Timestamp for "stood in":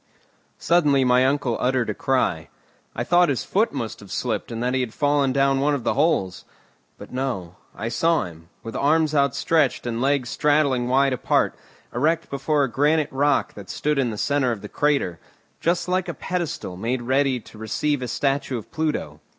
13.69-14.09